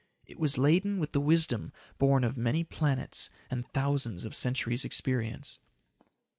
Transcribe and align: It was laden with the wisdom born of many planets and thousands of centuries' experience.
It 0.25 0.39
was 0.39 0.57
laden 0.57 0.97
with 0.97 1.11
the 1.11 1.21
wisdom 1.21 1.71
born 1.99 2.23
of 2.23 2.35
many 2.35 2.63
planets 2.63 3.29
and 3.51 3.67
thousands 3.69 4.25
of 4.25 4.33
centuries' 4.33 4.83
experience. 4.83 5.59